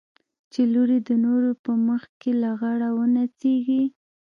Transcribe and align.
چې 0.51 0.61
لور 0.73 0.89
يې 0.95 0.99
د 1.07 1.09
نورو 1.25 1.51
په 1.63 1.71
مخ 1.85 2.01
کښې 2.19 2.31
لغړه 2.43 2.89
ونڅېږي. 2.97 3.81